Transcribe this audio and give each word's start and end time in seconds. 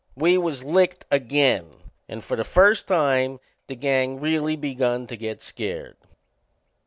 We 0.15 0.35
was 0.35 0.63
licked 0.63 1.05
again 1.11 1.75
and 2.09 2.23
for 2.23 2.35
the 2.35 2.43
first 2.43 2.87
time 2.87 3.39
the 3.67 3.75
gang 3.75 4.19
really 4.19 4.55
begun 4.55 5.05
to 5.05 5.15
get 5.15 5.43
scared. 5.43 5.95